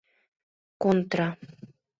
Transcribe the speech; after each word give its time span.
—Контра. 0.81 1.27